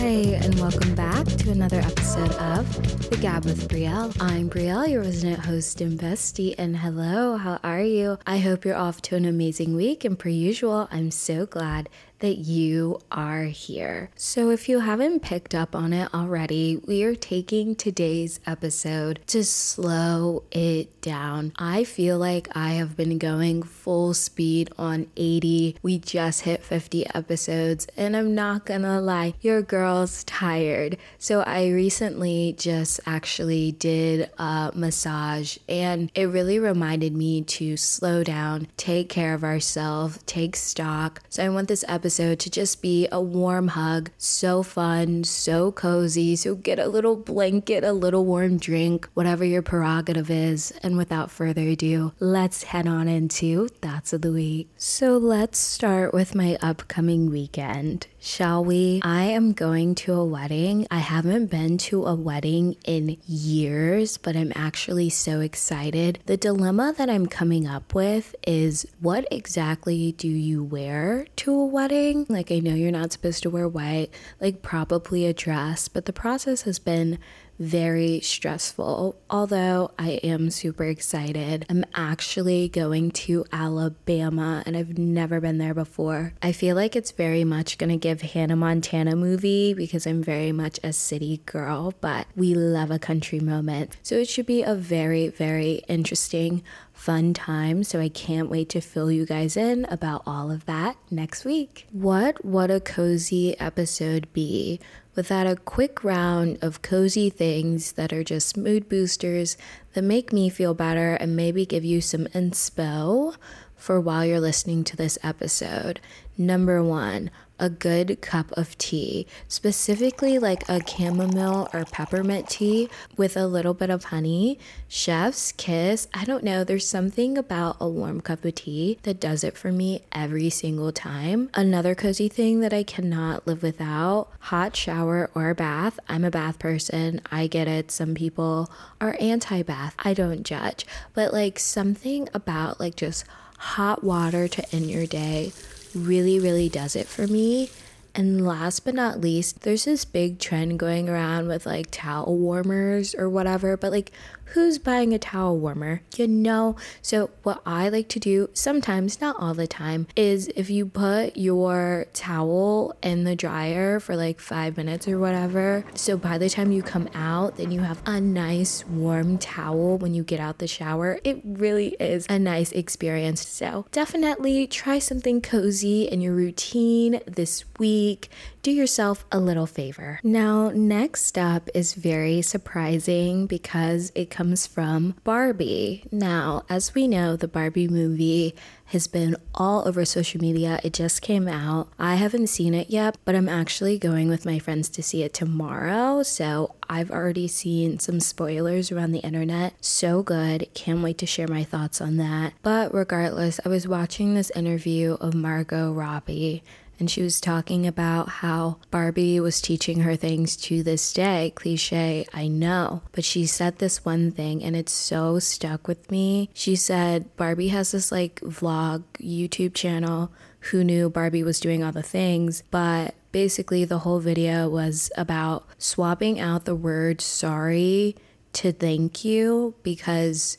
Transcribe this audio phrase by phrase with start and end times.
[0.00, 4.16] Hi, and welcome back to another episode of The Gab with Brielle.
[4.18, 8.16] I'm Brielle, your resident host and bestie, and hello, how are you?
[8.26, 11.90] I hope you're off to an amazing week, and per usual, I'm so glad
[12.20, 14.10] that you are here.
[14.14, 19.42] So, if you haven't picked up on it already, we are taking today's episode to
[19.42, 21.52] slow it down.
[21.56, 25.76] I feel like I have been going full speed on 80.
[25.82, 30.98] We just hit 50 episodes, and I'm not gonna lie, your girl's tired.
[31.18, 38.22] So, I recently just actually did a massage, and it really reminded me to slow
[38.22, 41.22] down, take care of ourselves, take stock.
[41.30, 44.10] So, I want this episode episode to just be a warm hug.
[44.18, 46.34] So fun, so cozy.
[46.34, 50.72] So get a little blanket, a little warm drink, whatever your prerogative is.
[50.82, 54.68] And without further ado, let's head on into Thoughts of the Week.
[54.76, 59.00] So let's start with my upcoming weekend shall we?
[59.02, 60.86] I am going to a wedding.
[60.90, 66.20] I haven't been to a wedding in years, but I'm actually so excited.
[66.26, 71.66] The dilemma that I'm coming up with is what exactly do you wear to a
[71.66, 72.26] wedding?
[72.28, 74.10] Like, I know you're not supposed to wear white,
[74.40, 77.18] like, probably a dress, but the process has been
[77.60, 79.20] very stressful.
[79.28, 85.74] Although I am super excited, I'm actually going to Alabama and I've never been there
[85.74, 86.32] before.
[86.42, 90.80] I feel like it's very much to give Hannah Montana movie because I'm very much
[90.82, 93.98] a city girl, but we love a country moment.
[94.02, 96.62] So it should be a very, very interesting
[97.00, 97.82] fun time.
[97.82, 101.86] So I can't wait to fill you guys in about all of that next week.
[101.92, 104.78] What would a cozy episode be
[105.16, 109.56] without a quick round of cozy things that are just mood boosters
[109.94, 113.34] that make me feel better and maybe give you some inspo
[113.74, 116.00] for while you're listening to this episode?
[116.36, 123.36] Number one, a good cup of tea, specifically like a chamomile or peppermint tea with
[123.36, 124.58] a little bit of honey.
[124.88, 126.08] Chef's kiss.
[126.12, 126.64] I don't know.
[126.64, 130.90] There's something about a warm cup of tea that does it for me every single
[130.90, 131.50] time.
[131.54, 136.00] Another cozy thing that I cannot live without hot shower or bath.
[136.08, 137.20] I'm a bath person.
[137.30, 137.90] I get it.
[137.90, 138.70] Some people
[139.00, 139.94] are anti bath.
[139.98, 140.86] I don't judge.
[141.12, 143.24] But like something about like just
[143.58, 145.52] hot water to end your day
[145.94, 147.70] really, really does it for me.
[148.14, 153.14] And last but not least, there's this big trend going around with like towel warmers
[153.14, 154.10] or whatever, but like
[154.50, 156.02] who's buying a towel warmer?
[156.16, 156.76] You know?
[157.02, 161.36] So, what I like to do sometimes, not all the time, is if you put
[161.36, 166.72] your towel in the dryer for like five minutes or whatever, so by the time
[166.72, 170.66] you come out, then you have a nice warm towel when you get out the
[170.66, 171.20] shower.
[171.24, 173.46] It really is a nice experience.
[173.46, 178.28] So, definitely try something cozy in your routine this week
[178.62, 180.20] do yourself a little favor.
[180.22, 186.04] Now, next up is very surprising because it comes from Barbie.
[186.12, 188.54] Now, as we know, the Barbie movie
[188.86, 190.80] has been all over social media.
[190.82, 191.88] It just came out.
[191.98, 195.32] I haven't seen it yet, but I'm actually going with my friends to see it
[195.32, 196.22] tomorrow.
[196.22, 199.74] So I've already seen some spoilers around the internet.
[199.80, 200.68] So good.
[200.74, 202.52] Can't wait to share my thoughts on that.
[202.62, 206.64] But regardless, I was watching this interview of Margot Robbie
[207.00, 211.52] and she was talking about how Barbie was teaching her things to this day.
[211.56, 213.02] Cliche, I know.
[213.12, 216.50] But she said this one thing and it's so stuck with me.
[216.52, 220.30] She said Barbie has this like vlog YouTube channel.
[220.70, 222.62] Who knew Barbie was doing all the things?
[222.70, 228.14] But basically, the whole video was about swapping out the word sorry
[228.52, 230.58] to thank you because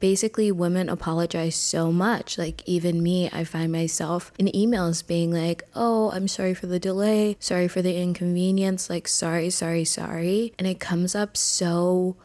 [0.00, 2.38] basically women apologize so much.
[2.38, 6.78] Like, even me, I find myself in emails being like, oh, I'm sorry for the
[6.78, 10.52] delay, sorry for the inconvenience, like, sorry, sorry, sorry.
[10.58, 12.16] And it comes up so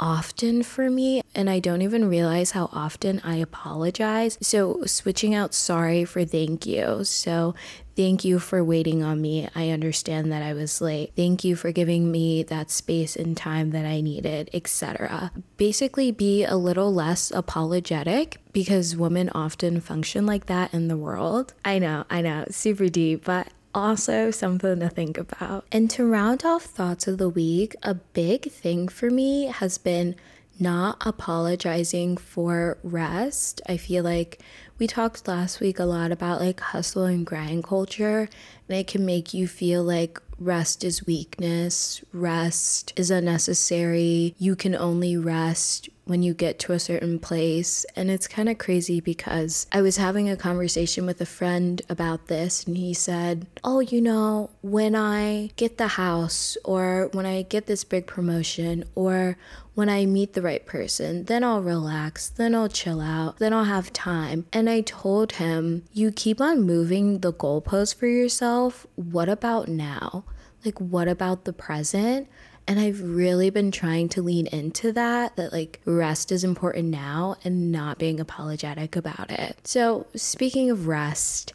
[0.00, 4.38] often for me, and I don't even realize how often I apologize.
[4.40, 7.04] So, switching out sorry for thank you.
[7.04, 7.54] So,
[7.96, 9.48] thank you for waiting on me.
[9.54, 11.12] I understand that I was late.
[11.16, 15.32] Thank you for giving me that space and time that I needed, etc.
[15.56, 21.54] Basically, be a little less apologetic because women often function like that in the world.
[21.64, 25.66] I know, I know, super deep, but also something to think about.
[25.72, 30.14] And to round off thoughts of the week, a big thing for me has been
[30.58, 33.60] not apologizing for rest.
[33.68, 34.40] I feel like
[34.78, 38.28] we talked last week a lot about like hustle and grind culture,
[38.68, 44.34] and it can make you feel like rest is weakness, rest is unnecessary.
[44.38, 47.86] You can only rest when you get to a certain place.
[47.96, 52.26] And it's kind of crazy because I was having a conversation with a friend about
[52.26, 57.42] this, and he said, Oh, you know, when I get the house, or when I
[57.42, 59.36] get this big promotion, or
[59.74, 63.64] when I meet the right person, then I'll relax, then I'll chill out, then I'll
[63.64, 64.46] have time.
[64.52, 68.86] And I told him, You keep on moving the goalposts for yourself.
[68.94, 70.24] What about now?
[70.64, 72.28] Like, what about the present?
[72.66, 77.36] And I've really been trying to lean into that, that like rest is important now
[77.44, 79.66] and not being apologetic about it.
[79.66, 81.52] So, speaking of rest,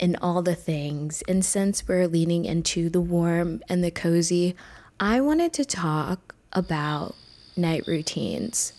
[0.00, 1.22] and all the things.
[1.28, 4.56] And since we're leaning into the warm and the cozy,
[4.98, 7.14] I wanted to talk about
[7.56, 8.72] night routines.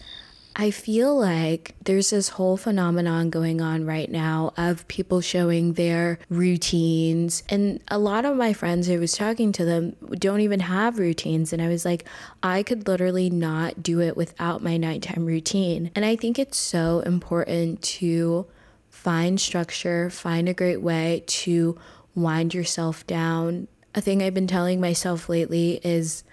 [0.56, 6.20] I feel like there's this whole phenomenon going on right now of people showing their
[6.30, 7.44] routines.
[7.48, 11.54] And a lot of my friends I was talking to them don't even have routines.
[11.54, 12.04] And I was like,
[12.44, 15.90] I could literally not do it without my nighttime routine.
[15.96, 18.46] And I think it's so important to
[18.90, 21.80] find structure, find a great way to
[22.14, 23.70] wind yourself down.
[23.96, 26.26] A thing I've been telling myself lately is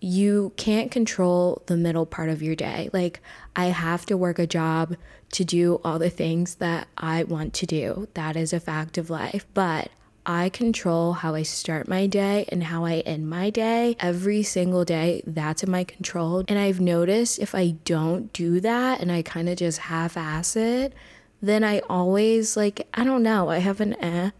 [0.00, 2.88] you can't control the middle part of your day.
[2.92, 3.20] Like,
[3.56, 4.96] I have to work a job
[5.32, 8.08] to do all the things that I want to do.
[8.14, 9.46] That is a fact of life.
[9.54, 9.90] But
[10.24, 14.84] I control how I start my day and how I end my day every single
[14.84, 15.22] day.
[15.26, 16.44] That's in my control.
[16.48, 20.54] And I've noticed if I don't do that and I kind of just half ass
[20.54, 20.92] it,
[21.40, 24.30] then I always like, I don't know, I have an eh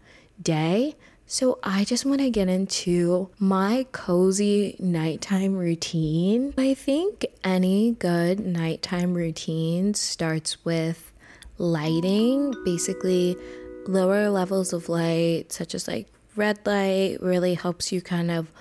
[0.41, 0.95] day.
[1.31, 6.55] So, I just want to get into my cozy nighttime routine.
[6.57, 11.13] I think any good nighttime routine starts with
[11.59, 13.37] lighting, basically,
[13.85, 18.51] lower levels of light, such as like red light, really helps you kind of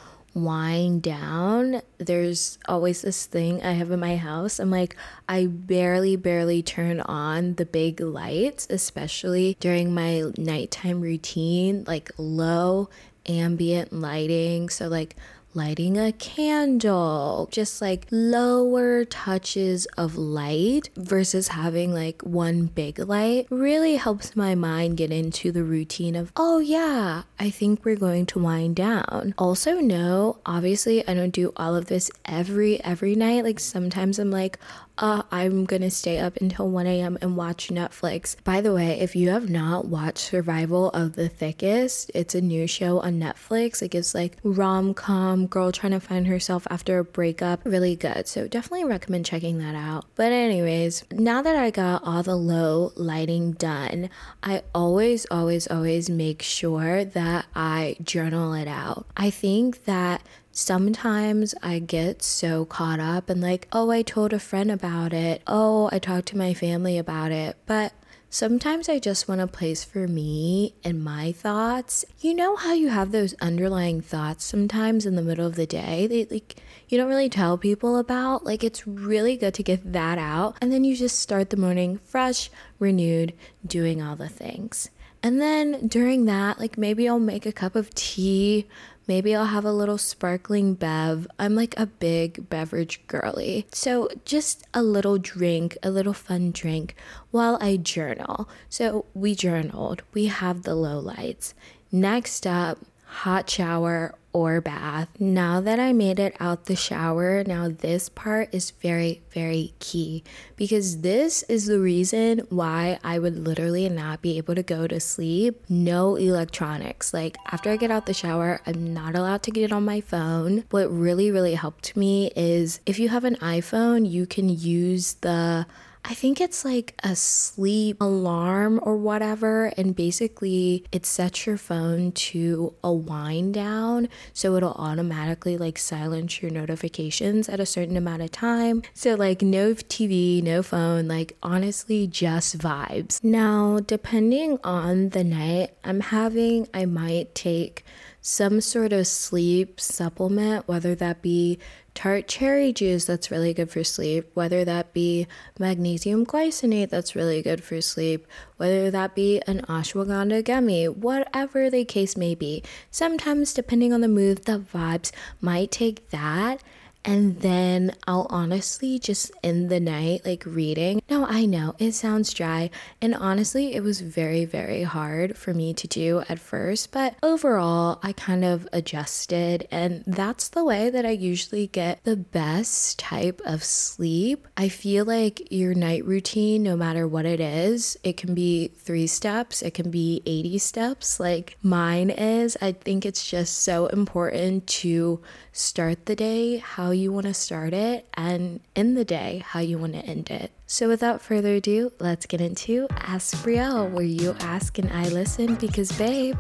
[0.45, 4.59] wind down, there's always this thing I have in my house.
[4.59, 4.97] I'm like,
[5.29, 12.89] I barely, barely turn on the big lights, especially during my nighttime routine, like low
[13.27, 14.69] ambient lighting.
[14.69, 15.17] So, like,
[15.55, 23.47] lighting a candle, just like lower touches of light versus having like one big light
[23.51, 28.27] really helps my mind get into the routine of, oh yeah, I think we're going
[28.27, 29.35] to wind down.
[29.39, 33.45] Also, no, obviously, I don't do all of this every every night.
[33.45, 34.59] Like sometimes I'm like,
[34.99, 37.19] uh, I'm gonna stay up until 1 a.m.
[37.23, 38.37] and watch Netflix.
[38.43, 42.67] By the way, if you have not watched Survival of the Thickest, it's a new
[42.67, 43.81] show on Netflix.
[43.81, 47.61] It gives like rom com, girl trying to find herself after a breakup.
[47.65, 48.27] Really good.
[48.27, 50.07] So definitely recommend checking that out.
[50.17, 54.11] But, anyways, now that I got all the low lighting done,
[54.43, 59.07] I always, always, always make sure that I journal it out.
[59.17, 60.23] I think that
[60.59, 65.41] sometimes I get so caught up and like, oh, I told a friend about it.
[65.47, 67.57] Oh, I talked to my family about it.
[67.67, 67.93] But
[68.31, 72.05] Sometimes I just want a place for me and my thoughts.
[72.21, 76.07] You know how you have those underlying thoughts sometimes in the middle of the day
[76.07, 76.57] that like
[76.91, 78.45] you don't really tell people about?
[78.45, 82.01] Like it's really good to get that out and then you just start the morning
[82.05, 83.33] fresh, renewed,
[83.67, 84.91] doing all the things.
[85.23, 88.67] And then during that, like maybe I'll make a cup of tea,
[89.09, 91.27] Maybe I'll have a little sparkling bev.
[91.39, 93.67] I'm like a big beverage girly.
[93.73, 96.95] So just a little drink, a little fun drink
[97.31, 98.49] while I journal.
[98.69, 101.55] So we journaled, we have the low lights.
[101.91, 105.09] Next up, hot shower or bath.
[105.19, 110.23] Now that I made it out the shower, now this part is very, very key
[110.57, 115.01] because this is the reason why I would literally not be able to go to
[115.01, 115.65] sleep.
[115.69, 117.15] No electronics.
[117.15, 120.65] Like after I get out the shower, I'm not allowed to get on my phone.
[120.71, 125.67] What really, really helped me is if you have an iPhone, you can use the
[126.11, 129.67] I think it's like a sleep alarm or whatever.
[129.77, 134.09] And basically, it sets your phone to a wind down.
[134.33, 138.83] So it'll automatically like silence your notifications at a certain amount of time.
[138.95, 143.23] So, like, no TV, no phone, like, honestly, just vibes.
[143.23, 147.85] Now, depending on the night I'm having, I might take
[148.21, 151.59] some sort of sleep supplement, whether that be
[151.95, 155.27] tart cherry juice that's really good for sleep, whether that be
[155.59, 161.85] magnesium glycinate that's really good for sleep, whether that be an ashwagandha gummy, whatever the
[161.85, 162.63] case may be.
[162.91, 165.11] Sometimes, depending on the mood, the vibes
[165.41, 166.63] might take that
[167.09, 171.01] and then I'll honestly just end the night like reading.
[171.09, 172.69] Now, I know it sounds dry,
[173.01, 177.99] and honestly, it was very, very hard for me to do at first, but overall,
[178.03, 183.41] I kind of adjusted, and that's the way that I usually get the best type
[183.47, 184.47] of sleep.
[184.59, 189.07] I feel like your night routine, no matter what it is, it can be three
[189.07, 192.59] steps, it can be 80 steps, like mine is.
[192.61, 195.23] I think it's just so important to
[195.53, 199.79] start the day how you want to start it and in the day how you
[199.79, 200.51] want to end it.
[200.67, 205.55] So, without further ado, let's get into Ask Brielle, where you ask and I listen
[205.55, 206.37] because, babe,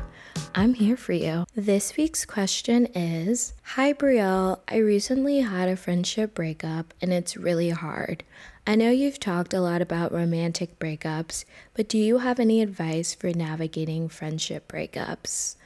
[0.54, 1.46] I'm here for you.
[1.54, 4.60] This week's question is Hi, Brielle.
[4.68, 8.24] I recently had a friendship breakup and it's really hard.
[8.66, 13.14] I know you've talked a lot about romantic breakups, but do you have any advice
[13.14, 15.56] for navigating friendship breakups?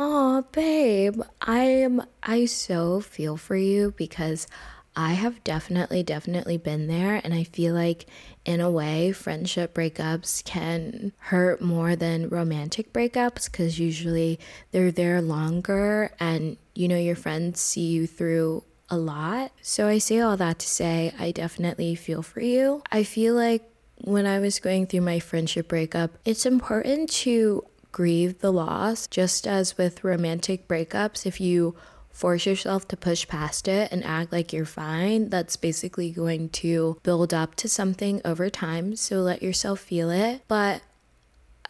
[0.00, 4.46] Oh, babe, I am I so feel for you because
[4.94, 8.06] I have definitely definitely been there and I feel like
[8.44, 14.38] in a way friendship breakups can hurt more than romantic breakups cuz usually
[14.70, 19.50] they're there longer and you know your friends see you through a lot.
[19.62, 22.82] So I say all that to say I definitely feel for you.
[22.92, 23.68] I feel like
[24.04, 29.06] when I was going through my friendship breakup, it's important to grieve the loss.
[29.06, 31.76] Just as with romantic breakups, if you
[32.10, 36.98] force yourself to push past it and act like you're fine, that's basically going to
[37.02, 38.96] build up to something over time.
[38.96, 40.42] So let yourself feel it.
[40.48, 40.82] But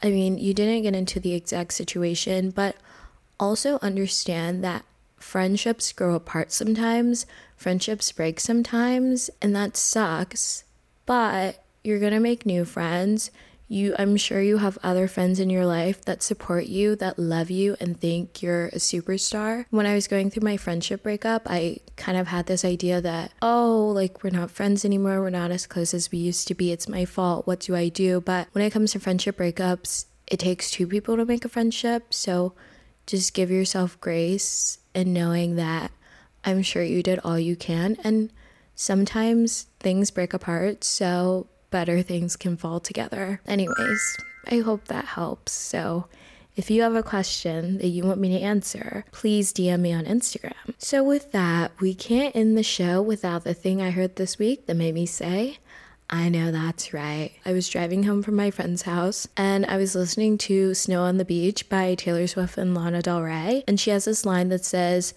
[0.02, 2.76] I mean, you didn't get into the exact situation, but
[3.38, 4.84] also understand that
[5.16, 10.64] friendships grow apart sometimes, friendships break sometimes, and that sucks.
[11.04, 13.30] But you're gonna make new friends
[13.68, 17.50] you i'm sure you have other friends in your life that support you that love
[17.50, 19.66] you and think you're a superstar.
[19.70, 23.32] When i was going through my friendship breakup i kind of had this idea that
[23.42, 25.20] oh like we're not friends anymore.
[25.20, 26.72] We're not as close as we used to be.
[26.72, 27.46] It's my fault.
[27.46, 28.20] What do i do?
[28.20, 32.12] But when it comes to friendship breakups it takes two people to make a friendship.
[32.12, 32.54] So
[33.06, 35.90] just give yourself grace and knowing that
[36.44, 37.96] i'm sure you did all you can.
[38.02, 38.32] And
[38.74, 40.84] sometimes things break apart.
[40.84, 43.40] So better things can fall together.
[43.46, 44.16] Anyways,
[44.50, 45.52] I hope that helps.
[45.52, 46.06] So,
[46.56, 50.06] if you have a question that you want me to answer, please DM me on
[50.06, 50.74] Instagram.
[50.76, 54.66] So, with that, we can't end the show without the thing I heard this week
[54.66, 55.58] that made me say,
[56.10, 57.32] I know that's right.
[57.44, 61.18] I was driving home from my friend's house and I was listening to Snow on
[61.18, 63.62] the Beach by Taylor Swift and Lana Del Rey.
[63.68, 65.12] And she has this line that says,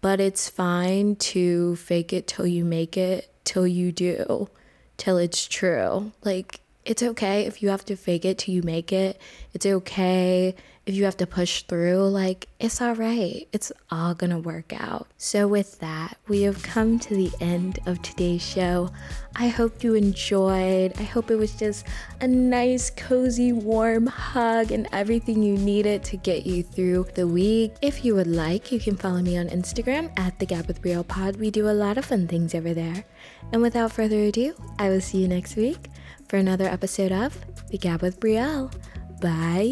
[0.00, 4.48] But it's fine to fake it till you make it, till you do
[4.96, 6.12] till it's true.
[6.24, 9.20] Like, it's okay if you have to fake it till you make it.
[9.52, 10.54] It's okay
[10.86, 12.06] if you have to push through.
[12.08, 13.48] Like, it's all right.
[13.52, 15.08] It's all gonna work out.
[15.18, 18.90] So, with that, we have come to the end of today's show.
[19.34, 20.92] I hope you enjoyed.
[20.98, 21.86] I hope it was just
[22.20, 27.74] a nice, cozy, warm hug and everything you needed to get you through the week.
[27.82, 31.06] If you would like, you can follow me on Instagram at the Gab with Brielle
[31.06, 31.36] Pod.
[31.36, 33.04] We do a lot of fun things over there.
[33.52, 35.88] And without further ado, I will see you next week
[36.28, 37.36] for another episode of
[37.70, 38.72] The Gab with Brielle.
[39.20, 39.66] Bye.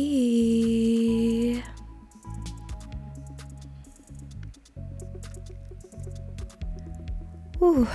[7.62, 7.88] Ooh,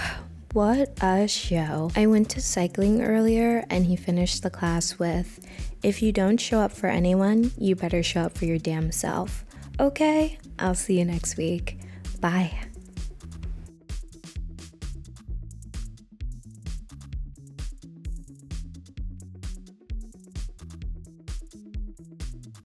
[0.53, 1.91] what a show.
[1.95, 5.39] I went to cycling earlier and he finished the class with
[5.83, 9.45] If you don't show up for anyone, you better show up for your damn self.
[9.79, 11.79] Okay, I'll see you next week.
[12.19, 12.68] Bye.